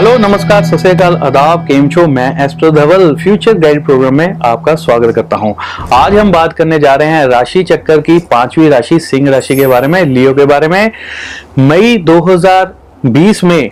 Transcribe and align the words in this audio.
Hello, 0.00 0.16
नमस्कार, 0.18 0.64
सत 0.64 0.76
श्रीकाल 0.76 1.16
आदाब, 1.16 1.66
केम 1.66 1.88
छो? 1.88 2.06
मैं 2.06 2.44
astro 2.44 2.70
Dhaval, 2.70 3.14
future 3.16 3.54
guide 3.54 3.84
program 3.84 4.14
में 4.14 4.38
आपका 4.44 4.74
स्वागत 4.74 5.14
करता 5.14 5.36
हूँ। 5.36 5.54
आज 5.92 6.14
हम 6.16 6.30
बात 6.32 6.52
करने 6.52 6.78
जा 6.78 6.94
रहे 6.94 7.08
हैं 7.08 7.26
राशि 7.26 7.62
चक्कर 7.62 8.00
की 8.00 8.18
पांचवी 8.18 8.68
राशि, 8.68 8.98
सिंह 9.00 9.30
राशि 9.30 9.56
के 9.56 9.66
बारे 9.66 9.86
में, 9.86 10.04
लियो 10.04 10.34
के 10.34 10.44
बारे 10.44 10.68
में। 10.68 10.90
मई 11.58 11.96
2020 11.96 13.44
में 13.44 13.70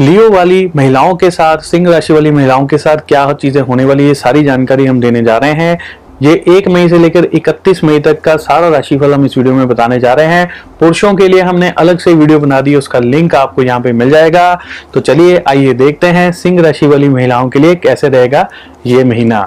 लियो 0.00 0.30
वाली 0.30 0.70
महिलाओं 0.76 1.14
के 1.14 1.30
साथ, 1.30 1.58
सिंह 1.58 1.90
राशि 1.90 2.12
वाली 2.12 2.30
महिलाओं 2.30 2.66
के 2.66 2.78
साथ 2.78 2.96
क्या 2.96 3.32
चीज़ें 3.32 3.62
होने 3.62 3.84
वाली 3.84 4.06
ये 4.06 4.14
सारी 4.14 4.44
जानकारी 4.44 4.86
हम 4.86 5.00
देने 5.00 5.22
जा 5.22 5.36
रहे 5.36 5.52
हैं। 5.52 5.78
ये 6.22 6.32
एक 6.48 6.66
मई 6.68 6.88
से 6.88 6.98
लेकर 6.98 7.24
31 7.26 7.82
मई 7.84 7.98
तक 7.98 8.20
का 8.20 8.36
सारा 8.36 8.68
राशिफल 8.68 9.12
हम 9.12 9.24
इस 9.24 9.36
वीडियो 9.36 9.54
में 9.54 9.68
बताने 9.68 9.98
जा 10.00 10.12
रहे 10.14 10.26
हैं। 10.26 10.50
पुरुषों 10.80 11.12
के 11.14 11.28
लिए 11.28 11.40
हमने 11.40 11.70
अलग 11.70 11.98
से 11.98 12.12
वीडियो 12.14 12.38
बना 12.38 12.60
दी, 12.60 12.74
उसका 12.74 12.98
लिंक 12.98 13.34
आपको 13.34 13.62
यहाँ 13.62 13.80
पे 13.80 13.92
मिल 13.92 14.10
जाएगा। 14.10 14.54
तो 14.94 15.00
चलिए, 15.00 15.42
आइए 15.48 15.72
देखते 15.72 16.06
हैं 16.06 16.30
सिंह 16.32 16.60
राशि 16.62 16.86
वाली 16.86 17.08
महिलाओं 17.08 17.48
के 17.48 17.58
लिए 17.58 17.74
कैसे 17.76 18.08
रहेगा 18.08 18.48
ये 18.86 19.04
महीना। 19.04 19.40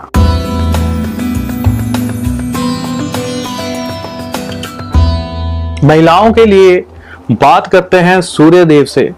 महिलाओं 5.83 6.31
के 6.33 6.45
लिए 6.45 6.83
बात 7.31 7.67
करते 7.67 7.97
हैं 7.99 8.19
सूर्य 8.21 8.65
देव 8.65 8.85
से, 8.85 9.09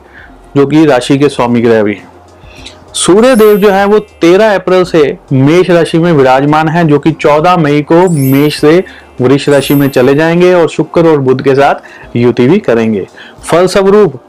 जो 0.58 0.66
कि 0.68 0.86
राशि 0.86 1.18
के 1.18 1.30
स्वामी 1.30 1.62
ग्रह 1.62 1.84
भी 1.84 1.94
हैं। 1.94 2.17
सूर्य 2.98 3.36
देव 3.36 3.58
जो 3.58 3.70
है 3.70 3.86
वो 3.86 4.00
13 4.00 4.56
अप्रैल 4.56 4.84
से 4.84 5.18
मेष 5.34 5.70
राशि 5.70 6.00
में 6.00 6.14
विराजमान 6.14 6.68
है, 6.68 6.88
जो 6.88 7.00
कि 7.00 7.12
14 7.12 7.58
मई 7.58 7.82
को 7.82 8.10
मेष 8.10 8.60
से 8.62 8.84
वृक्ष 9.22 9.50
राशि 9.50 9.74
में 9.74 9.90
चले 9.90 10.16
जाएँगे 10.16 10.54
और 10.54 10.70
शुक्र 10.70 11.08
और 11.08 11.18
बुध 11.18 11.42
के 11.42 11.56
साथ 11.56 11.76
युति 12.16 12.48
भी 12.48 12.60
करेंगे। 12.60 13.08
फलस्वरूप, 13.44 14.22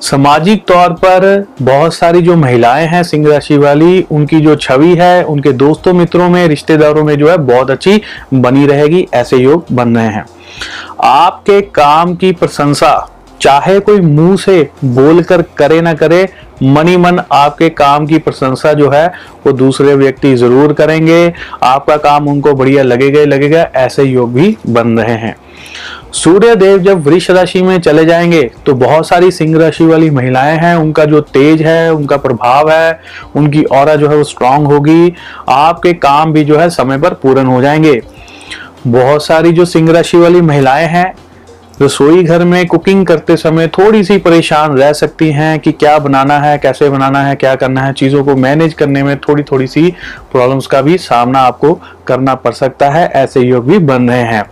सामाजिक 0.00 0.64
तौर 0.66 0.88
पर 0.92 1.46
बहुत 1.62 1.94
सारी 1.94 2.22
जो 2.22 2.36
महिलाएँ 2.36 2.86
हैं 2.86 3.02
सिंह 3.02 3.28
राशि 3.28 3.56
वाली, 3.56 4.06
उनकी 4.10 4.40
जो 4.40 4.56
छवि 4.56 4.94
है, 4.94 5.24
उनके 5.24 5.52
दोस्तों 5.52 5.92
मित्रों 5.92 6.28
में, 6.28 6.48
रिश्तेदारों 6.48 7.04
में 7.04 7.18
जो 7.18 7.30
है 7.30 7.36
बहुत 7.36 7.70
अच्छी 7.70 8.02
बनी 8.34 8.66
रहेगी, 8.66 9.08
ऐसे 9.14 9.36
योग 9.36 9.64
बन 9.72 9.96
रहे 9.96 10.06
हैं। 10.06 10.26
आपके 11.04 11.60
काम 11.60 12.14
की 12.14 12.32
प्रशंसा 12.32 13.15
चाहे 13.40 13.78
कोई 13.80 14.00
मुँह 14.00 14.36
से 14.36 14.62
बोलकर 14.84 15.42
करे 15.58 15.80
ना 15.80 15.92
करे, 15.94 16.28
मनी 16.64 16.96
मन 16.96 17.20
आपके 17.32 17.68
काम 17.70 18.06
की 18.06 18.18
प्रशंसा 18.18 18.72
जो 18.72 18.90
है, 18.90 19.06
वो 19.46 19.52
दूसरे 19.52 19.94
व्यक्ति 19.94 20.34
ज़रूर 20.36 20.72
करेंगे। 20.72 21.32
आपका 21.62 21.96
काम 21.98 22.28
उनको 22.28 22.52
बढ़िया 22.54 22.82
लगेगा 22.82 23.24
लगेगा, 23.26 23.62
ऐसे 23.76 24.04
योग 24.04 24.32
भी 24.32 24.56
बन 24.68 24.98
रहे 24.98 25.16
हैं। 25.16 25.34
सूर्य 26.14 26.54
देव 26.56 26.78
जब 26.78 27.02
वृक्ष 27.06 27.30
राशि 27.30 27.62
में 27.62 27.78
चले 27.80 28.04
जाएँगे 28.04 28.42
तो 28.66 28.74
बहुत 28.74 29.08
सारी 29.08 29.30
सिंह 29.30 29.58
राशि 29.58 29.84
वाली 29.84 30.10
महिलाएँ 30.10 30.56
हैं, 30.58 30.74
उनका 30.76 31.04
जो 31.04 31.20
तेज 31.20 31.62
है, 31.62 31.92
उनका 31.92 32.16
प्रभाव 32.16 32.70
है, 32.70 33.00
उनकी 33.36 33.62
और 33.64 33.94
जो 33.96 34.08
है 34.08 34.16
वो 34.16 34.24
स्ट्रांग 34.24 34.66
होगी। 34.66 35.12
आपके 35.48 35.92
काम 35.94 36.32
भी 36.32 36.44
जो 36.44 36.58
है 36.58 36.68
समय 36.70 36.98
पर 36.98 37.14
पूर्ण 37.14 37.46
हो 37.46 37.60
जाएँगे। 37.62 38.00
बहुत 38.86 39.24
सारी 39.24 39.52
जो 39.52 39.64
सिंह 39.64 39.90
राशि 39.92 40.18
वाली 40.18 40.40
महिलाएँ 40.40 40.86
हैं 40.86 41.12
रसोई 41.82 42.22
घर 42.22 42.44
में 42.44 42.66
कुकिंग 42.66 43.04
करते 43.06 43.36
समय 43.36 43.66
थोड़ी 43.68 44.02
सी 44.04 44.16
परेशान 44.18 44.76
रह 44.78 44.92
सकती 44.92 45.30
हैं 45.30 45.58
कि 45.60 45.72
क्या 45.72 45.98
बनाना 45.98 46.38
है, 46.38 46.56
कैसे 46.58 46.88
बनाना 46.90 47.22
है, 47.22 47.34
क्या 47.34 47.54
करना 47.54 47.82
है। 47.82 47.92
चीज़ों 47.92 48.22
को 48.24 48.36
मैनेज 48.36 48.74
करने 48.74 49.02
में 49.02 49.16
थोड़ी 49.18 49.42
थोड़ी 49.42 49.66
सी 49.66 49.90
प्रॉब्लम्स 50.32 50.66
का 50.66 50.80
भी 50.82 50.96
सामना 50.98 51.40
आपको 51.40 51.72
करना 52.06 52.34
पड़ 52.34 52.52
सकता 52.52 52.88
है, 52.90 53.06
ऐसे 53.06 53.40
योग 53.40 53.66
भी 53.68 53.78
बन 53.80 54.08
रहे 54.10 54.22
हैं। 54.24 54.42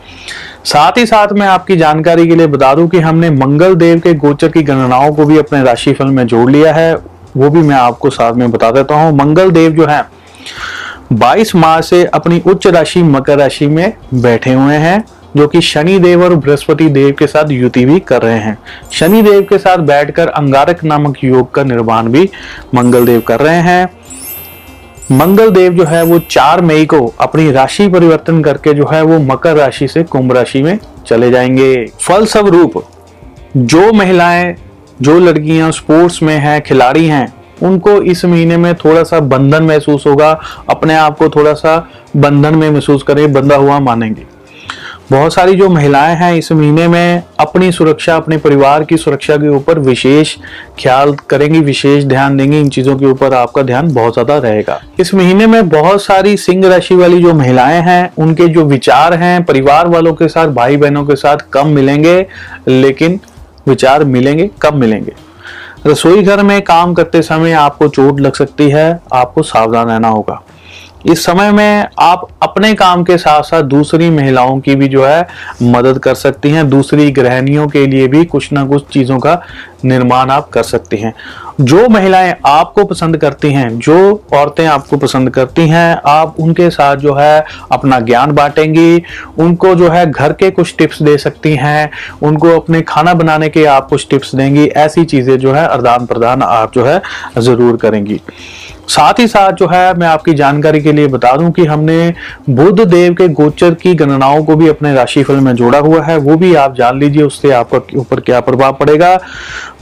साथ 0.65 0.99
ही 0.99 1.07
साथ 1.07 1.33
मैं 1.33 1.47
आपकी 1.47 1.77
जानकारी 1.77 2.27
के 2.29 2.37
लिए 2.37 2.47
बता 2.47 2.75
दूँ 2.75 2.89
कि 2.89 3.01
हमने 3.01 3.31
मंगल 3.31 3.75
देव 3.75 4.01
के 4.01 4.15
गोचर 4.17 4.49
की 4.49 4.63
गणनाओं 4.63 5.13
को 5.15 5.25
भी 5.25 5.39
अपने 5.39 5.63
राशिफल 5.63 6.07
में 6.07 6.27
जोड़ 6.27 6.51
लिया 6.51 6.73
है, 6.75 6.95
वो 7.37 7.51
भी 7.51 7.63
मैं 7.63 7.77
आपको 7.77 8.11
साथ 8.11 8.33
में 8.33 8.51
बता 8.51 8.71
देता 8.71 8.95
हूँ। 8.95 9.17
मंगल 9.17 9.51
देव 9.51 9.73
जो 9.73 9.87
है 9.87 10.05
22 11.13 11.55
मार्च 11.57 11.85
से 11.85 12.05
अपनी 12.05 12.43
उच्च 12.47 12.67
राशि 12.67 13.03
मकर 13.03 13.39
राशि 13.39 13.67
में 13.67 13.93
बैठे 14.15 14.53
हुए 14.53 14.77
हैं। 14.77 15.05
जो 15.37 15.49
कि 15.49 15.61
शनि 15.61 15.99
देव 15.99 16.25
और 16.25 16.35
बृहस्पति 16.35 16.89
देव 16.89 17.15
के 17.19 17.27
साथ 17.27 17.51
युति 17.51 17.85
भी 17.85 18.01
कर 18.01 18.23
रहे 18.23 18.39
हैं। 18.39 18.59
शनि 18.93 19.23
देव 19.23 19.43
के 19.43 19.59
साथ 19.59 19.79
बैठकर 19.79 20.29
अंगारक 20.29 20.85
नामक 20.85 21.25
योग 21.25 21.55
का 21.55 21.65
निर्माण 21.65 22.09
भी 22.09 22.31
मंगल 22.75 23.07
देव 23.07 23.21
कर 23.21 23.41
रहे 23.41 23.57
हैं। 23.57 23.91
मंगल 25.13 25.51
देव 25.51 25.73
जो 25.73 25.85
है 25.85 26.03
वो 26.03 26.19
चार 26.19 26.61
मई 26.61 26.87
को 26.87 27.15
अपनी 27.21 27.51
राशि 27.53 27.89
परिवर्तन 27.89 28.43
करके 28.43 28.75
जो 28.75 28.87
है 28.93 29.03
वो 29.03 29.19
मकर 29.19 29.57
राशि 29.57 29.89
से 29.89 30.03
कुंभ 30.03 30.33
राशि 30.33 30.63
में 30.63 30.79
चले 31.07 31.31
जाएँगे। 31.31 31.87
फल 32.01 32.27
स्वरूप 32.27 32.85
जो 33.57 33.93
महिलाएँ, 33.93 34.57
जो 35.03 35.19
लड़कियाँ 35.19 35.73
स्पोर्ट्स 35.73 36.23
में 36.23 36.39
हैं, 36.39 36.63
खिलाड़ी 36.63 37.07
हैं, 37.07 37.35
उनको 37.63 37.91
इस 37.91 38.25
महीने 38.25 38.57
में 38.57 38.75
थोड़ा 38.75 39.03
सा 39.03 39.21
बंधन 39.21 39.63
महसूस 39.63 40.07
होगा। 40.07 40.41
अपने 40.71 40.95
आप 40.95 41.19
को 41.19 41.29
थोड़ा 41.29 41.53
सा 41.53 41.89
बंधन 42.17 42.55
में 42.55 42.71
महसूस 42.71 43.03
करें, 43.03 43.33
बंधा 43.33 43.57
हुआ 43.57 43.79
मानेंगे। 43.81 44.34
बहुत 45.11 45.35
सारी 45.35 45.55
जो 45.55 45.69
महिलाएँ 45.69 46.15
हैं 46.17 46.33
इस 46.35 46.51
महीने 46.53 46.87
में 46.89 47.23
अपनी 47.41 47.71
सुरक्षा, 47.73 48.15
अपने 48.17 48.37
परिवार 48.37 48.85
की 48.85 48.97
सुरक्षा 48.97 49.37
के 49.37 49.49
ऊपर 49.49 49.79
विशेष 49.79 50.35
ख्याल 50.81 51.13
करेंगी, 51.31 51.61
विशेष 51.61 52.05
ध्यान 52.05 52.37
देंगी। 52.37 52.61
इन 52.61 52.69
चीज़ों 52.69 52.97
के 52.97 53.07
ऊपर 53.07 53.35
आपका 53.35 53.63
ध्यान 53.63 53.93
बहुत 53.95 54.13
ज़्यादा 54.13 54.39
रहेगा। 54.39 54.81
इस 55.01 55.15
महीने 55.15 55.47
में 55.47 55.69
बहुत 55.69 56.03
सारी 56.03 56.37
सिंह 56.37 56.67
राशि 56.69 56.95
वाली 56.95 57.23
जो 57.23 57.35
महिलाएँ 57.35 57.81
हैं, 57.81 58.13
उनके 58.19 58.49
जो 58.49 58.65
विचार 58.65 59.15
हैं, 59.15 59.45
परिवार 59.45 59.89
वालों 59.89 60.15
के 60.15 60.29
साथ 60.29 60.49
भाई 60.49 60.77
बहनों 60.77 61.05
के 61.05 61.17
साथ 61.17 61.37
कम 61.53 61.69
मिलेंगे, 61.69 62.27
लेकिन 62.69 63.21
विचार 63.69 64.05
मिलेंगे 64.05 64.51
कब 64.63 64.75
मिलेंगे। 64.75 65.13
रसोई 65.87 66.23
घर 66.23 66.43
में 66.43 66.61
काम 66.63 66.95
करते 66.95 67.23
समय 67.23 67.53
आपको 67.53 67.89
चोट 67.89 68.21
लग 68.21 68.33
सकती 68.33 68.71
है, 68.71 69.01
आपको 69.13 69.43
सावधान 69.43 69.89
रहना 69.89 70.09
होगा। 70.09 70.43
इस 71.11 71.25
समय 71.25 71.53
में 71.53 71.87
आप 71.99 72.29
अपने 72.43 72.75
काम 72.75 73.05
के 73.05 73.17
साथ 73.19 73.43
साथ 73.43 73.63
दूसरी 73.63 74.11
महिलाओं 74.11 74.61
की 74.61 74.75
भी 74.75 74.89
जो 74.89 75.07
है 75.07 75.29
मदद 75.63 75.99
कर 75.99 76.15
सकती 76.15 76.51
हैं, 76.51 76.69
दूसरी 76.71 77.11
गृहणियों 77.11 77.69
के 77.69 77.87
लिए 77.87 78.09
भी 78.09 78.25
कुछ 78.25 78.53
ना 78.53 78.65
कुछ 78.67 78.89
चीज़ों 78.89 79.19
का 79.19 79.43
निर्माण 79.85 80.31
आप 80.31 80.49
कर 80.49 80.63
सकती 80.63 80.97
हैं। 80.97 81.15
जो 81.61 81.89
महिलाएँ 81.89 82.35
आपको 82.47 82.85
पसंद 82.85 83.17
करती 83.17 83.53
हैं, 83.53 83.79
जो 83.79 84.25
औरतें 84.35 84.67
आपको 84.67 84.97
पसंद 84.97 85.31
करती 85.31 85.69
हैं, 85.69 86.01
आप 86.07 86.37
उनके 86.41 86.71
साथ 86.71 86.97
जो 86.97 87.15
है 87.15 87.45
अपना 87.73 88.01
ज्ञान 88.01 88.33
बांटेंगी, 88.33 89.03
उनको 89.39 89.75
जो 89.75 89.89
है 89.89 90.11
घर 90.11 90.33
के 90.33 90.51
कुछ 90.51 90.75
टिप्स 90.79 91.03
दे 91.03 91.19
सकती 91.19 91.55
हैं, 91.57 91.91
उनको 92.23 92.49
अपने 92.49 92.81
खाना 92.83 93.15
बनाने 93.15 93.49
के 93.49 93.65
आप 93.65 93.89
कुछ 93.89 94.07
टिप्स 94.11 94.35
देंगी, 94.35 94.67
ऐसी 94.67 95.05
चीज़ें 95.05 95.39
जो 95.39 95.53
है 95.53 95.67
आदान 95.69 96.07
प्रदान 96.07 96.43
आप 96.43 96.75
जो 96.75 96.85
है 96.85 97.03
ज़रूर 97.39 97.77
करेंगी। 97.77 98.21
साथ 98.89 99.15
ही 99.19 99.27
साथ 99.27 99.53
जो 99.53 99.67
है, 99.67 99.95
मैं 99.95 100.07
आपकी 100.07 100.35
जानकारी 100.35 100.81
के 100.81 100.93
लिए 100.93 101.07
बता 101.07 101.37
दूँ 101.37 101.51
कि 101.51 101.65
हमने 101.65 102.15
बुद्ध 102.51 102.85
देव 102.85 103.15
के 103.15 103.29
गोचर 103.29 103.75
की 103.75 103.95
गणनाओं 103.95 104.45
को 104.45 104.57
भी 104.57 104.69
अपने 104.69 104.95
राशिफल 104.95 105.35
में 105.35 105.55
जोड़ा 105.55 105.79
हुआ 105.79 106.03
है। 106.03 106.17
वो 106.17 106.37
भी 106.37 106.55
आप 106.55 106.75
जान 106.75 106.99
लीजिए, 106.99 107.23
उससे 107.23 107.51
आपका 107.51 107.81
ऊपर 107.97 108.21
क्या 108.21 108.41
प्रभाव 108.41 108.73
पड़ेगा। 108.73 109.21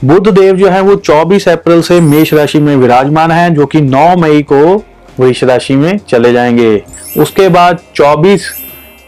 बुद्ध 0.05 0.31
देव 0.31 0.55
जो 0.55 0.69
है, 0.69 0.81
वो 0.81 0.95
24 0.95 1.49
अप्रैल 1.49 1.81
से 1.81 2.01
मेष 2.01 2.33
राशि 2.33 2.59
में 2.59 2.75
विराजमान 2.75 3.31
है, 3.31 3.49
जो 3.49 3.65
कि 3.65 3.81
9 3.81 4.15
मई 4.15 4.41
को 4.41 4.83
वृक्ष 5.19 5.43
राशि 5.43 5.75
में 5.75 5.97
चले 5.97 6.33
जाएँगे। 6.33 6.83
उसके 7.17 7.49
बाद 7.49 7.79
24 7.95 8.53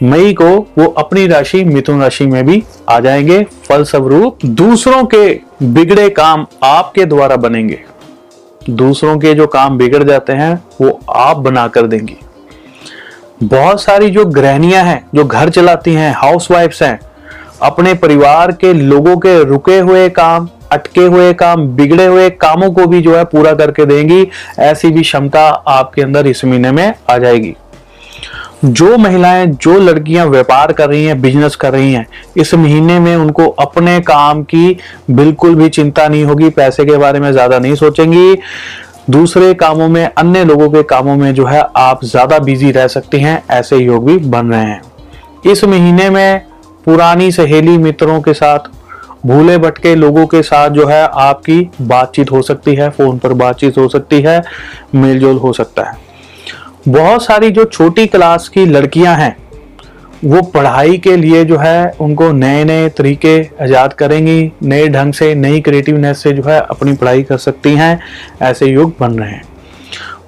मई 0.02 0.32
को 0.32 0.68
वो 0.78 0.86
अपनी 0.86 1.26
राशि, 1.26 1.64
मिथुन 1.64 2.00
राशि 2.00 2.26
में 2.26 2.46
भी 2.46 2.62
आ 2.88 3.00
जाएँगे। 3.00 3.46
फलस्वरूप 3.68 4.38
दूसरों 4.46 5.04
के 5.04 5.40
बिगड़े 5.62 6.08
काम 6.08 6.46
आपके 6.64 7.04
द्वारा 7.04 7.36
बनेंगे। 7.36 7.84
दूसरों 8.70 9.18
के 9.18 9.34
जो 9.34 9.46
काम 9.46 9.78
बिगड़ 9.78 10.02
जाते 10.02 10.32
हैं, 10.32 10.64
वो 10.80 11.00
आप 11.10 11.36
बना 11.36 11.68
कर 11.68 11.86
देंगी। 11.86 12.16
बहुत 13.42 13.82
सारी 13.82 14.10
जो 14.10 14.24
गृहणियाँ 14.24 14.84
हैं, 14.84 15.06
जो 15.14 15.24
घर 15.24 15.50
चलाती 15.50 15.94
हैं 15.94 16.14
हाउस 16.16 16.50
वाइफ्स 16.50 16.82
हैं, 16.82 17.00
अपने 17.62 17.94
परिवार 17.94 18.52
के 18.52 18.72
लोगों 18.72 19.16
के 19.16 19.44
रुके 19.44 19.78
हुए 19.78 20.08
काम, 20.08 20.48
अटके 20.72 21.00
हुए 21.00 21.32
काम, 21.32 21.66
बिगड़े 21.68 22.06
हुए 22.06 22.30
कामों 22.30 22.70
को 22.72 22.86
भी 22.86 23.00
जो 23.02 23.16
है 23.16 23.24
पूरा 23.24 23.52
करके 23.52 23.84
देंगी, 23.84 24.28
ऐसी 24.58 24.90
भी 24.90 25.02
क्षमता 25.02 25.48
आपके 25.48 26.02
अंदर 26.02 26.26
इस 26.26 26.44
महीने 26.44 26.70
में 26.70 26.94
आ 27.10 27.18
जाएगी। 27.18 27.56
जो 28.64 28.96
महिलाएँ, 28.98 29.46
जो 29.46 29.78
लड़कियाँ 29.78 30.26
व्यापार 30.26 30.72
कर 30.72 30.88
रही 30.88 31.04
हैं 31.04 31.20
बिज़नेस 31.20 31.56
कर 31.56 31.72
रही 31.72 31.92
हैं, 31.92 32.06
इस 32.36 32.54
महीने 32.54 32.98
में 33.00 33.14
उनको 33.16 33.46
अपने 33.48 33.98
काम 34.00 34.42
की 34.42 34.76
बिल्कुल 35.10 35.54
भी 35.54 35.68
चिंता 35.68 36.06
नहीं 36.08 36.24
होगी, 36.24 36.48
पैसे 36.50 36.84
के 36.84 36.96
बारे 36.96 37.20
में 37.20 37.30
ज़्यादा 37.32 37.58
नहीं 37.58 37.74
सोचेंगी। 37.74 38.36
दूसरे 39.10 39.52
कामों 39.54 39.88
में, 39.88 40.04
अन्य 40.08 40.44
लोगों 40.44 40.70
के 40.70 40.82
कामों 40.82 41.16
में 41.16 41.34
जो 41.34 41.46
है, 41.46 41.62
आप 41.76 42.04
ज़्यादा 42.04 42.38
बिज़ी 42.38 42.70
रह 42.70 42.86
सकती 42.86 43.20
हैं, 43.20 43.42
ऐसे 43.50 43.76
योग 43.76 44.06
भी 44.06 44.16
बन 44.18 44.46
रहे 44.46 44.64
हैं। 44.64 44.80
इस 45.46 45.64
महीने 45.64 46.08
में 46.10 46.40
पुरानी 46.84 47.30
सहेली 47.32 47.76
मित्रों 47.78 48.20
के 48.20 48.34
साथ, 48.34 48.58
भूले 49.26 49.58
भटके 49.58 49.94
लोगों 49.94 50.26
के 50.26 50.42
साथ 50.42 50.70
जो 50.70 50.86
है, 50.86 51.02
आपकी 51.04 51.70
बातचीत 51.82 52.32
हो 52.32 52.42
सकती 52.42 52.74
है, 52.74 52.90
फ़ोन 52.90 53.18
पर 53.18 53.32
बातचीत 53.34 53.78
हो 53.78 53.88
सकती 53.88 54.20
है 54.20 54.42
मेलजोल 54.94 55.36
हो 55.36 55.52
सकता 55.52 55.82
है। 55.82 56.05
बहुत 56.88 57.24
सारी 57.24 57.50
जो 57.50 57.64
छोटी 57.64 58.06
क्लास 58.06 58.48
की 58.48 58.64
लड़कियाँ 58.66 59.14
हैं, 59.16 59.36
वो 60.24 60.42
पढ़ाई 60.42 60.98
के 60.98 61.16
लिए 61.16 61.44
जो 61.44 61.56
है 61.58 61.90
उनको 62.00 62.30
नए 62.32 62.62
नए 62.64 62.88
तरीके 62.88 63.36
ईजाद 63.64 63.92
करेंगी, 63.92 64.52
नए 64.62 64.86
ढंग 64.88 65.12
से, 65.12 65.34
नई 65.34 65.60
क्रिएटिवनेस 65.60 66.22
से 66.22 66.32
जो 66.32 66.42
है 66.42 66.60
अपनी 66.60 66.92
पढ़ाई 66.92 67.22
कर 67.22 67.36
सकती 67.36 67.74
हैं, 67.74 67.98
ऐसे 68.42 68.66
युग 68.66 68.92
बन 69.00 69.18
रहे 69.18 69.30
हैं। 69.30 69.42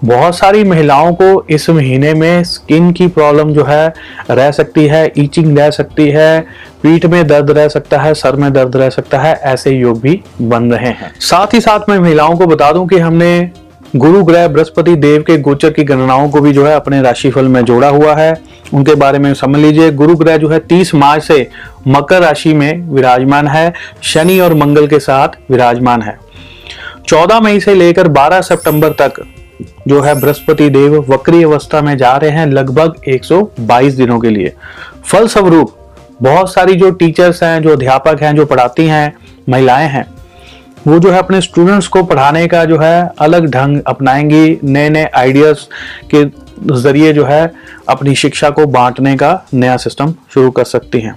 बहुत 0.04 0.36
सारी 0.38 0.64
महिलाओं 0.64 1.12
को 1.12 1.44
इस 1.50 1.68
महीने 1.70 2.12
में 2.14 2.42
स्किन 2.44 2.92
की 2.92 3.06
प्रॉब्लम 3.06 3.52
जो 3.52 3.64
है 3.64 3.94
रह 4.30 4.50
सकती 4.50 4.86
है 4.86 5.12
ईचिंग 5.18 5.58
रह 5.58 5.70
सकती 5.70 6.08
है, 6.08 6.40
पीठ 6.82 7.06
में 7.06 7.26
दर्द 7.26 7.50
रह 7.50 7.68
सकता 7.68 7.98
है, 7.98 8.12
सर 8.14 8.36
में 8.36 8.52
दर्द 8.52 8.76
रह 8.76 8.90
सकता 8.90 9.18
है, 9.18 9.34
ऐसे 9.34 9.70
योग 9.70 10.00
भी 10.00 10.20
बन 10.42 10.70
रहे 10.72 10.90
हैं। 10.90 11.12
साथ 11.20 11.54
ही 11.54 11.60
साथ 11.60 11.88
मैं 11.88 11.98
महिलाओं 11.98 12.36
को 12.36 12.46
बता 12.46 12.72
दूँ 12.72 12.86
कि 12.88 12.98
हमने 12.98 13.50
गुरु 13.96 14.24
ग्रह 14.24 14.48
बृहस्पति 14.48 14.94
देव 14.96 15.22
के 15.22 15.38
गोचर 15.38 15.70
की 15.70 15.84
गणनाओं 15.84 16.30
को 16.30 16.40
भी 16.40 16.52
जो 16.52 16.66
है 16.66 16.74
अपने 16.74 17.02
राशिफल 17.02 17.44
में 17.44 17.64
जोड़ा 17.64 17.88
हुआ 17.88 18.14
है। 18.14 18.42
उनके 18.74 18.94
बारे 18.94 19.18
में 19.18 19.34
समझ 19.34 19.60
लीजिए, 19.60 19.90
गुरु 19.90 20.16
ग्रह 20.16 20.36
जो 20.36 20.48
है 20.48 20.58
30 20.58 20.94
मार्च 20.94 21.24
से 21.24 21.50
मकर 21.88 22.20
राशि 22.20 22.52
में 22.54 22.88
विराजमान 22.88 23.48
है। 23.48 23.72
शनि 24.02 24.38
और 24.40 24.54
मंगल 24.54 24.86
के 24.86 24.98
साथ 24.98 25.28
विराजमान 25.50 26.02
है। 26.02 26.18
14 27.08 27.40
मई 27.40 27.60
से 27.60 27.74
लेकर 27.74 28.08
12 28.08 28.40
सितंबर 28.40 28.88
तक 28.88 29.12
जो 29.88 30.00
है 30.00 30.20
बृहस्पति 30.20 30.68
देव 30.70 31.06
वक्री 31.08 31.42
अवस्था 31.42 31.82
में 31.82 31.96
जा 31.96 32.16
रहे 32.16 32.30
हैं 32.30 32.46
लगभग 32.46 32.94
122 33.08 33.94
दिनों 33.94 34.20
के 34.20 34.30
लिए। 34.30 34.52
फल 35.04 35.28
स्वरूप 35.28 35.74
बहुत 36.22 36.52
सारी 36.52 36.74
जो 36.74 36.90
टीचर्स 36.90 37.42
हैं, 37.42 37.62
जो 37.62 37.72
अध्यापक 37.72 38.22
हैं, 38.22 38.36
जो 38.36 38.46
पढ़ाती 38.46 38.86
हैं, 38.86 39.16
महिलाएँ 39.48 39.88
हैं 39.88 40.17
वो 40.88 40.98
जो 40.98 41.10
है 41.10 41.18
अपने 41.18 41.40
स्टूडेंट्स 41.40 41.86
को 41.86 42.02
पढ़ाने 42.02 42.46
का 42.48 42.64
जो 42.64 42.78
है 42.78 43.10
अलग 43.20 43.46
ढंग 43.46 43.80
अपनाएँगी 43.86 44.58
नए 44.64 44.88
नए 44.90 45.04
आइडियाज़ 45.16 45.64
के 46.14 46.24
ज़रिए 46.74 47.12
जो 47.12 47.24
है 47.24 47.40
अपनी 47.88 48.14
शिक्षा 48.14 48.50
को 48.50 48.66
बांटने 48.68 49.14
का 49.16 49.32
नया 49.54 49.76
सिस्टम 49.76 50.14
शुरू 50.34 50.50
कर 50.50 50.64
सकती 50.64 51.00
हैं। 51.00 51.14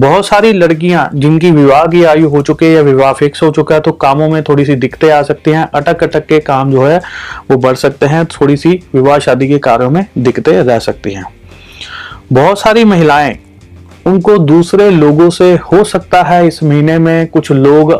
बहुत 0.00 0.26
सारी 0.26 0.52
लड़कियाँ 0.52 1.08
जिनकी 1.14 1.50
विवाह 1.50 1.84
की 1.86 2.02
आयु 2.04 2.28
हो 2.28 2.42
चुकी 2.42 2.66
है 2.66 2.72
या 2.72 2.82
विवाह 2.82 3.12
फिक्स 3.12 3.42
हो 3.42 3.50
चुका 3.50 3.74
है 3.74 3.80
तो 3.80 3.92
कामों 4.02 4.28
में 4.28 4.42
थोड़ी 4.42 4.64
सी 4.64 4.74
दिक्कतें 4.76 5.10
आ 5.12 5.22
सकती 5.22 5.50
हैं। 5.50 5.68
अटक 5.74 6.02
अटक 6.04 6.26
के 6.26 6.40
काम 6.40 6.72
जो 6.72 6.86
है 6.86 6.98
वो 7.50 7.56
बढ़ 7.58 7.76
सकते 7.76 8.06
हैं 8.06 8.24
थोड़ी 8.30 8.56
सी 8.56 8.80
विवाह 8.94 9.18
शादी 9.18 9.48
के 9.48 9.58
कार्यों 9.60 9.90
में 9.90 10.04
दिक्कतें 10.18 10.52
रह 10.54 10.78
सकती 10.80 11.14
हैं। 11.14 11.24
बहुत 12.32 12.60
सारी 12.60 12.84
महिलाएँ, 12.84 13.38
उनको 14.06 14.38
दूसरे 14.38 14.90
लोगों 14.90 15.28
से 15.30 15.54
हो 15.64 15.84
सकता 15.86 16.22
है 16.22 16.46
इस 16.46 16.62
महीने 16.62 16.98
में 16.98 17.26
कुछ 17.28 17.52
लोग 17.52 17.92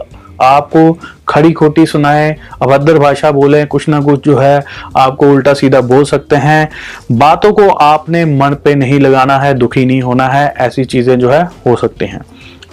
आपको 0.43 0.99
खड़ी 1.29 1.53
खोटी 1.53 1.87
सुनाएँ, 1.87 2.35
अभद्र 2.62 2.99
भाषा 2.99 3.31
बोले, 3.31 3.65
कुछ 3.65 3.89
ना 3.89 4.00
कुछ 4.00 4.25
जो 4.25 4.37
है 4.39 4.65
आपको 4.97 5.31
उल्टा 5.31 5.55
सीधा 5.55 5.81
बोल 5.81 6.05
सकते 6.05 6.37
हैं। 6.37 6.69
बातों 7.12 7.53
को 7.53 7.69
आपने 7.69 8.25
मन 8.25 8.56
पे 8.65 8.75
नहीं 8.75 9.00
लगाना 9.00 9.39
है, 9.39 9.55
दुखी 9.55 9.85
नहीं 9.85 10.03
होना 10.03 10.29
है, 10.29 10.55
ऐसी 10.59 10.85
चीज़ें 10.85 11.19
जो 11.19 11.31
है 11.31 11.43
हो 11.67 11.77
सकती 11.77 12.06
हैं। 12.06 12.21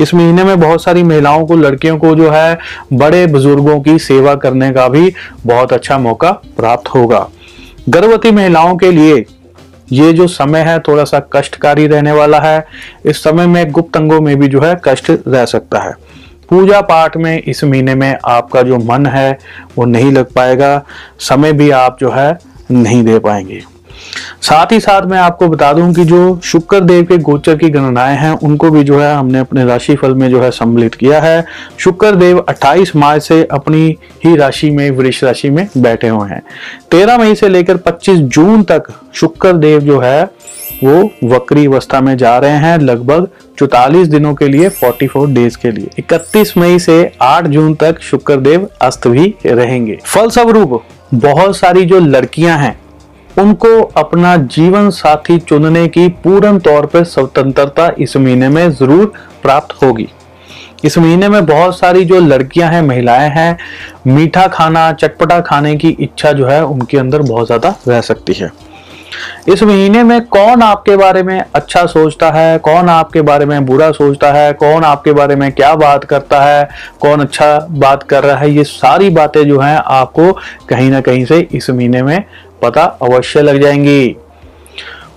इस 0.02 0.14
महीने 0.14 0.44
में 0.44 0.60
बहुत 0.60 0.84
सारी 0.84 1.04
महिलाओं 1.04 1.46
को, 1.46 1.56
लड़कियों 1.56 1.98
को 1.98 2.16
जो 2.16 2.30
है 2.30 2.60
बड़े 2.94 3.26
बुज़ुर्गों 3.28 3.80
की 3.80 3.98
सेवा 4.00 4.36
करने 4.36 4.72
का 4.72 4.88
भी 4.88 5.14
बहुत 5.46 5.74
अच्छा 5.74 5.98
मौका 5.98 6.32
प्राप्त 6.32 6.90
होगा। 6.90 7.28
गर्भवती 7.90 8.32
महिलाओं 8.32 8.78
के 8.78 8.92
लिए 8.92 9.26
ये 9.92 10.14
जो 10.14 10.28
समय 10.28 10.60
है 10.60 10.80
थोड़ा 10.80 11.04
सा 11.04 11.20
कष्टकारी 11.34 11.88
रहने 11.88 12.12
वाला 12.12 12.40
है। 12.40 12.66
इस 13.06 13.24
समय 13.24 13.48
में 13.48 13.72
गुप्त 13.72 13.98
अंगों 13.98 14.22
में 14.22 14.36
भी 14.40 14.48
जो 14.48 14.62
है 14.62 14.76
कष्ट 14.86 15.12
रह 15.28 15.46
सकता 15.46 15.80
है। 15.80 15.94
पूजा 16.50 16.82
पाठ 16.82 17.18
में 17.18 17.44
इस 17.44 17.64
महीने 17.64 17.96
में 17.96 18.18
आपका 18.26 18.62
जो 18.62 18.78
मन 18.78 19.06
है, 19.06 19.40
वो 19.78 19.86
नहीं 19.86 20.12
लग 20.12 20.26
पाएगा। 20.26 20.86
समय 21.20 21.54
भी 21.54 21.70
आप 21.70 21.98
जो 22.00 22.12
है, 22.12 22.40
नहीं 22.72 23.04
दे 23.04 23.20
पाएँगे। 23.20 23.62
साथ 24.42 24.72
ही 24.72 24.80
साथ 24.80 25.02
मैं 25.02 25.20
आपको 25.20 25.48
बता 25.48 25.74
दूँ 25.74 25.94
कि 25.94 26.06
जो 26.06 26.40
शुक्र 26.44 26.80
देव 26.80 27.04
के 27.04 27.18
गोचर 27.18 27.56
की 27.56 27.70
गणनाएँ 27.70 28.18
हैं, 28.18 28.32
उनको 28.32 28.70
भी 28.70 28.84
जो 28.84 29.00
है, 29.00 29.16
हमने 29.16 29.40
अपने 29.40 29.66
राशि 29.66 29.96
फल 29.96 30.16
में 30.16 30.30
जो 30.30 30.42
है, 30.42 30.52
सम्मिलित 30.52 30.96
किया 30.96 31.22
है। 31.22 31.46
शुक्र 31.78 32.16
देव 32.16 32.46
28 32.50 32.96
मार्च 32.96 33.24
से 33.24 33.48
अपनी 33.52 33.98
ही 34.26 34.36
राशि 34.36 34.70
में 34.70 34.92
वृक्ष 34.92 35.24
राशि 35.24 35.50
में 35.50 35.68
बैठे 35.78 36.08
हुए 36.08 36.30
हैं। 36.30 36.42
13 36.92 37.18
मई 37.18 37.36
से 37.36 37.50
लेकर 37.50 37.78
25 37.78 38.20
जून 38.20 38.64
तक 38.64 38.84
शुक्र 39.14 39.54
देव 39.54 39.80
जो 39.80 40.00
है 40.00 40.30
वो 40.84 41.30
वक्री 41.30 41.66
अवस्था 41.66 42.00
में 42.02 42.16
जा 42.18 42.38
रहे 42.38 42.58
हैं 42.58 42.78
लगभग 42.80 43.28
चौतालीस 43.58 44.08
दिनों 44.08 44.34
के 44.34 44.48
लिए 44.48 44.70
44 44.72 45.26
डेज़ 45.26 45.58
के 45.58 45.72
लिए। 45.72 45.90
31 46.00 46.56
मई 46.58 46.80
से 46.80 47.12
8 47.22 47.48
जून 47.48 47.74
तक 47.76 48.00
शुक्र 48.02 48.36
देव 48.38 48.68
अस्त 48.82 49.08
भी 49.08 49.34
रहेंगे। 49.46 49.98
फलस्वरूप, 50.06 50.82
बहुत 51.14 51.58
सारी 51.58 51.86
जो 51.86 52.00
लड़कियाँ 52.00 52.58
हैं, 52.58 52.80
उनको 53.38 53.82
अपना 53.98 54.36
जीवन 54.38 54.90
साथी 54.90 55.38
चुनने 55.40 55.88
की 55.88 56.08
पूर्ण 56.24 56.60
तौर 56.60 56.86
पर 56.86 57.04
स्वतंत्रता 57.04 57.92
इस 58.00 58.16
महीने 58.18 58.50
में 58.50 58.70
ज़रूर 58.72 59.14
प्राप्त 59.44 59.84
होगी। 59.84 60.08
इस 60.86 60.98
महीने 60.98 61.30
में 61.30 61.46
बहुत 61.46 61.78
सारी 61.80 62.06
जो 62.06 62.20
लड़कियाँ 62.20 62.70
हैं, 62.72 62.82
महिलाएँ 62.82 63.30
हैं, 63.30 63.58
मीठा 64.08 64.48
खाना, 64.48 64.92
चटपटा 64.94 65.40
खाने 65.40 65.76
की 65.76 65.90
इच्छा 65.90 66.32
जो 66.32 66.46
है, 66.46 66.64
उनके 66.66 66.98
अंदर 66.98 67.22
बहुत 67.22 67.46
ज़्यादा 67.46 67.76
रह 67.88 68.02
सकती 68.02 68.34
है। 68.34 68.52
इस 69.48 69.64
महीने 69.64 70.04
में 70.04 70.22
कौन 70.26 70.62
आपके 70.62 70.96
बारे 70.98 71.24
में 71.24 71.40
अच्छा 71.56 71.86
सोचता 71.86 72.30
है? 72.32 72.58
कौन 72.58 72.90
आपके 72.90 73.22
बारे 73.22 73.46
में 73.46 73.66
बुरा 73.66 73.92
सोचता 73.92 74.32
है? 74.32 74.52
कौन 74.54 74.84
आपके 74.84 75.14
बारे 75.14 75.36
में 75.36 75.52
क्या 75.52 75.74
बात 75.76 76.04
करता 76.04 76.42
है? 76.42 76.68
कौन 77.02 77.22
अच्छा 77.22 77.58
बात 77.72 78.04
कर 78.04 78.24
रहा 78.24 78.38
है? 78.38 78.52
ये 78.52 78.64
सारी 78.64 79.10
बातें 79.10 79.44
जो 79.44 79.60
हैं 79.60 79.76
आपको 79.78 80.32
कहीं 80.70 80.90
ना 80.92 81.02
कहीं 81.02 81.26
से 81.26 81.40
इस 81.52 81.70
महीने 81.70 82.04
में 82.04 82.24
पता 82.62 82.84
अवश्य 83.04 83.42
लग 83.42 83.62
जाएँगी। 83.62 84.16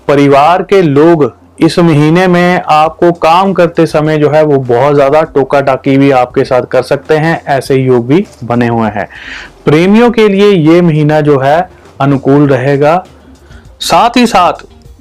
परिवार 0.09 0.63
के 0.63 0.83
लोग 0.83 1.33
इस 1.61 1.79
महीने 1.79 2.27
में 2.27 2.63
आपको 2.63 3.11
काम 3.13 3.53
करते 3.53 3.87
समय 3.87 4.19
जो 4.19 4.31
है 4.31 4.43
वो 4.45 4.57
बहुत 4.59 4.95
ज़्यादा 4.95 5.23
टोका 5.25 5.61
टाकी 5.61 5.97
भी 5.99 6.11
आपके 6.11 6.45
साथ 6.45 6.63
कर 6.63 6.83
सकते 6.83 7.15
हैं, 7.15 7.43
ऐसे 7.47 7.75
योग 7.75 8.07
भी 8.07 8.25
बने 8.45 8.69
हुए 8.69 8.89
हैं। 8.91 9.07
प्रेमियों 9.65 10.11
के 10.11 10.29
लिए 10.29 10.51
ये 10.51 10.81
महीना 10.81 11.21
जो 11.21 11.39
है 11.41 11.69
अनुकूल 12.01 12.47
रहेगा। 12.49 13.05
साथ 13.83 14.11
ही 14.17 14.27
साथ 14.27 14.53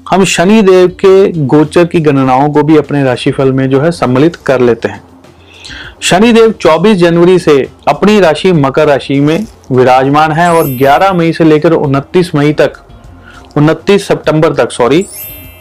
हम 0.10 0.24
शनि 0.26 0.62
देव 0.62 0.88
के 0.88 1.32
गोचर 1.32 1.86
की 1.86 2.00
गणनाओं 2.00 2.50
को 2.50 2.64
भी 2.64 2.78
अपने 2.78 3.04
राशिफल 3.04 3.52
में 3.52 3.70
जो 3.70 3.82
है 3.82 3.92
सम्मिलित 3.92 4.36
कर 4.36 4.62
लेते 4.62 4.88
हैं। 4.88 5.04
शनि 6.02 6.32
देव 6.32 6.52
24 6.52 6.96
जनवरी 6.96 7.40
से 7.40 7.70
अपनी 7.88 8.20
राशि 8.20 8.52
मकर 8.52 8.88
राशि 8.88 9.20
में 9.20 9.46
विराजमान 9.72 10.32
है 10.32 10.50
और 10.54 10.68
11 10.68 11.14
मई 11.14 11.34
से 11.34 11.44
लेकर 11.44 11.74
29 11.74 12.36
मई 12.36 12.54
तक 12.54 12.74
29 13.58 14.08
सितंबर 14.08 14.54
तक 14.54 14.72
सॉरी 14.72 15.06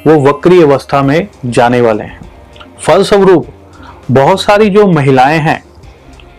वो 0.07 0.29
वक्री 0.29 0.63
अवस्था 0.63 1.03
में 1.03 1.29
जाने 1.47 1.81
वाले 1.81 2.05
हैं। 2.05 2.21
फलस्वरूप, 2.83 3.47
बहुत 4.11 4.43
सारी 4.43 4.69
जो 4.69 4.87
महिलाएँ 4.87 5.39
हैं 5.39 5.63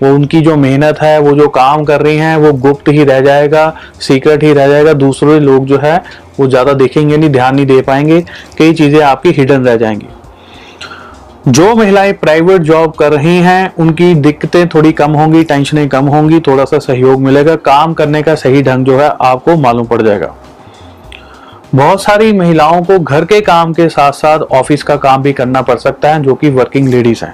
वो 0.03 0.13
उनकी 0.15 0.41
जो 0.41 0.55
मेहनत 0.55 0.99
है, 1.01 1.19
वो 1.19 1.35
जो 1.35 1.47
काम 1.47 1.83
कर 1.83 2.01
रही 2.01 2.17
हैं, 2.17 2.35
वो 2.37 2.53
गुप्त 2.53 2.89
ही 2.89 3.03
रह 3.03 3.19
जाएगा 3.19 3.73
सीक्रेट 3.99 4.43
ही 4.43 4.53
रह 4.53 4.67
जाएगा, 4.67 4.93
दूसरे 4.93 5.39
लोग 5.39 5.65
जो 5.65 5.77
है, 5.77 6.03
वो 6.39 6.47
ज़्यादा 6.47 6.73
देखेंगे 6.73 7.17
नहीं, 7.17 7.29
ध्यान 7.29 7.55
नहीं 7.55 7.65
दे 7.65 7.81
पाएँगे, 7.81 8.21
कई 8.57 8.73
चीज़ें 8.73 9.01
आपकी 9.01 9.31
हिडन 9.31 9.65
रह 9.65 9.75
जाएँगी। 9.75 10.07
जो 11.47 11.75
महिलाएँ 11.75 12.13
प्राइवेट 12.13 12.61
जॉब 12.61 12.93
कर 12.93 13.13
रही 13.13 13.37
हैं, 13.37 13.73
उनकी 13.79 14.13
दिक्कतें 14.15 14.67
थोड़ी 14.69 14.91
कम 14.91 15.11
होंगी 15.11 15.43
टेंशनें 15.43 15.89
कम 15.89 16.05
होंगी 16.05 16.39
थोड़ा 16.39 16.65
सा 16.65 16.79
सहयोग 16.79 17.21
मिलेगा, 17.21 17.55
काम 17.55 17.93
करने 17.93 18.21
का 18.21 18.35
सही 18.35 18.61
ढंग 18.61 18.85
जो 18.85 18.99
है, 18.99 19.09
आपको 19.21 19.55
मालूम 19.55 19.85
पड़ 19.85 20.01
जाएगा। 20.01 20.33
बहुत 21.75 22.03
सारी 22.03 22.33
महिलाओं 22.33 22.81
को 22.81 22.99
घर 22.99 23.25
के 23.25 23.41
काम 23.41 23.73
के 23.73 23.89
साथ 23.89 24.11
साथ 24.11 24.39
ऑफ़िस 24.39 24.83
का 24.83 24.95
काम 24.95 25.21
भी 25.23 25.33
करना 25.33 25.61
पड़ 25.61 25.77
सकता 25.77 26.13
है, 26.13 26.21
जो 26.23 26.35
कि 26.35 26.49
वर्किंग 26.49 26.87
लेडीज़ 26.87 27.25
हैं। 27.25 27.33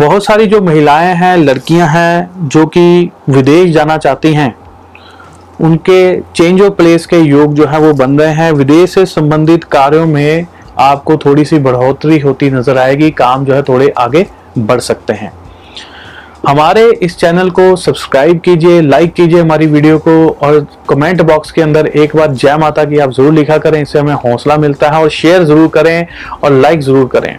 बहुत 0.00 0.24
सारी 0.24 0.46
जो 0.46 0.60
महिलाएँ 0.60 1.14
हैं, 1.14 1.36
लड़कियाँ 1.36 1.86
हैं, 1.88 2.48
जो 2.48 2.64
कि 2.66 3.10
विदेश 3.30 3.70
जाना 3.70 3.96
चाहती 3.98 4.32
हैं, 4.34 4.54
उनके 5.60 6.20
चेंज 6.20 6.60
ऑफ़ 6.62 6.72
प्लेस 6.74 7.04
के 7.06 7.18
योग 7.18 7.54
जो 7.54 7.66
है 7.66 7.78
वो 7.80 7.92
बन 7.94 8.18
रहे 8.18 8.32
हैं। 8.34 8.52
विदेश 8.52 8.94
से 8.94 9.04
संबंधित 9.06 9.64
कार्यों 9.66 10.06
में 10.06 10.46
आपको 10.80 11.16
थोड़ी 11.16 11.44
सी 11.44 11.58
बढ़ोतरी 11.58 12.18
होती 12.18 12.50
नज़र 12.50 12.78
आएगी, 12.78 13.10
काम 13.12 13.44
जो 13.44 13.54
है 13.54 13.62
थोड़े 13.62 13.92
आगे 13.98 14.26
बढ़ 14.58 14.80
सकते 14.80 15.12
हैं। 15.12 15.32
हमारे 16.46 16.88
इस 17.02 17.16
चैनल 17.18 17.50
को 17.50 17.74
सब्सक्राइब 17.76 18.40
कीजिए 18.40 18.80
लाइक 18.80 19.12
कीजिए 19.14 19.40
हमारी 19.40 19.66
वीडियो 19.66 19.98
को 19.98 20.16
और 20.42 20.66
कमेंट 20.88 21.22
बॉक्स 21.22 21.50
के 21.50 21.62
अंदर 21.62 21.86
एक 21.86 22.16
बार 22.16 22.32
जय 22.32 22.56
माता 22.56 22.84
की 22.84 22.98
आप 22.98 23.12
ज़रूर 23.12 23.32
लिखा 23.32 23.58
करें, 23.58 23.80
इससे 23.82 23.98
हमें 23.98 24.14
हौसला 24.14 24.56
मिलता 24.58 24.90
है 24.90 25.02
और 25.02 25.10
शेयर 25.10 25.44
ज़रूर 25.44 25.68
करें 25.68 26.06
और 26.42 26.52
लाइक 26.52 26.80
ज़रूर 26.80 27.06
करें। 27.08 27.36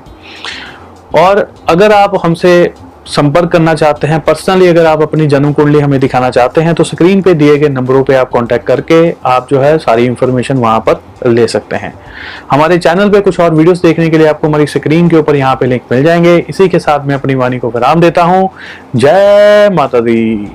और 1.16 1.54
अगर 1.70 1.92
आप 1.92 2.22
हमसे 2.26 2.74
संपर्क 3.06 3.52
करना 3.52 3.74
चाहते 3.74 4.08
हैं 4.08 4.20
पर्सनली 4.20 4.68
अगर 4.68 4.86
आप 4.86 5.02
अपनी 5.02 5.26
जन्म 5.28 5.54
कुंडली 5.54 5.80
हमें 5.80 6.00
दिखाना 6.00 6.30
चाहते 6.30 6.62
हैं 6.62 6.74
तो 6.76 6.84
स्क्रीन 6.84 7.22
पे 7.22 7.34
दिए 7.34 7.58
गए 7.58 7.70
नंबरों 7.70 8.04
पे 8.04 8.16
आप 8.16 8.32
कांटेक्ट 8.32 8.66
करके 8.66 9.00
आप 9.26 9.48
जो 9.52 9.60
है 9.60 9.78
सारी 9.78 10.06
इंफॉर्मेशन 10.06 10.58
वहाँ 10.58 10.80
पर 10.80 11.30
ले 11.30 11.48
सकते 11.48 11.76
हैं। 11.76 11.94
हमारे 12.52 12.78
चैनल 12.78 13.10
पे 13.10 13.22
कुछ 13.22 13.40
और 13.40 13.54
वीडियोस 13.54 13.82
देखने 13.82 14.10
के 14.10 14.18
लिए 14.18 14.28
आपको 14.28 14.48
हमारी 14.48 14.66
स्क्रीन 14.66 15.10
के 15.10 15.18
ऊपर 15.18 15.36
यहाँ 15.36 15.56
पे 15.56 15.66
लिंक 15.66 15.82
मिल 15.92 16.04
जाएँगे। 16.04 16.38
इसी 16.50 16.70
के 16.70 16.80
साथ 16.80 17.06
मैं 17.06 17.16
अपनी 17.16 17.36
वाणी 17.36 17.60
को 17.60 17.70
विराम 17.70 18.02
देता 18.02 18.24
हूँ। 18.24 18.50
जय 18.96 19.70
माता 19.74 20.00
दी। 20.00 20.52